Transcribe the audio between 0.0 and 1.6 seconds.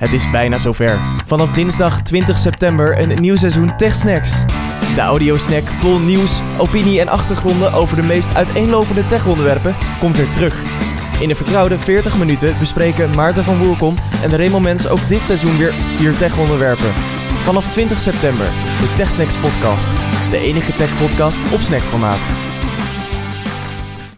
Het is bijna zover. Vanaf